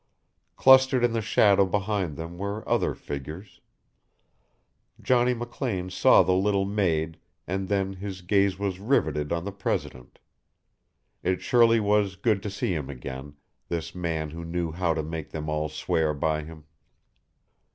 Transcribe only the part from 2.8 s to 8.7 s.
figures. Johnny McLean saw the little maid and then his gaze